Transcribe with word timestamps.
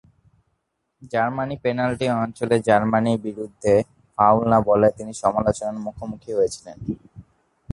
জার্মানির 1.11 1.61
পেনাল্টি 1.63 2.05
অঞ্চলে 2.21 2.55
জার্মানির 2.67 3.19
বিরুদ্ধে 3.25 3.73
ফাউল 4.17 4.43
না 4.51 4.59
বলায় 4.69 4.93
তিনি 4.97 5.11
সমালোচনার 5.23 5.83
মুখোমুখি 5.85 6.31
হয়েছিলেন। 6.37 6.77